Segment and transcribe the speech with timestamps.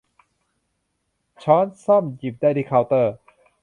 [1.43, 3.15] ช้อนส้อมหยิบได้ที่เคาน์เตอร์